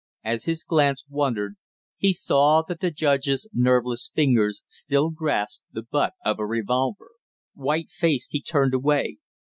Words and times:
As 0.23 0.45
his 0.45 0.63
glance 0.63 1.05
wandered 1.07 1.57
he 1.95 2.11
saw 2.11 2.63
that 2.63 2.79
the 2.79 2.89
judge's 2.89 3.47
nerveless 3.53 4.09
fingers 4.11 4.63
still 4.65 5.11
grasped 5.11 5.63
the 5.71 5.83
butt 5.83 6.13
of 6.25 6.39
a 6.39 6.45
revolver. 6.47 7.11
White 7.53 7.91
faced 7.91 8.31
he 8.31 8.41
turned 8.41 8.73
away. 8.73 9.17